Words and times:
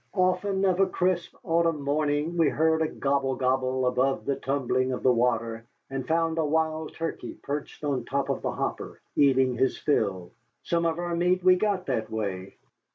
Often 0.15 0.65
of 0.65 0.79
a 0.79 0.87
crisp 0.87 1.35
autumn 1.43 1.83
morning 1.83 2.35
we 2.35 2.49
heard 2.49 2.81
a 2.81 2.87
gobble 2.87 3.35
gobble 3.35 3.85
above 3.85 4.25
the 4.25 4.35
tumbling 4.35 4.91
of 4.91 5.03
the 5.03 5.11
water 5.13 5.67
and 5.91 6.07
found 6.07 6.39
a 6.39 6.43
wild 6.43 6.95
turkey 6.95 7.35
perched 7.35 7.83
on 7.83 8.05
top 8.05 8.29
of 8.29 8.41
the 8.41 8.51
hopper, 8.53 8.99
eating 9.15 9.53
his 9.55 9.77
fill. 9.77 10.31
Some 10.63 10.87
of 10.87 10.97
our 10.97 11.15
meat 11.15 11.43
we 11.43 11.55
got 11.55 11.85
that 11.85 12.09
way. 12.09 12.55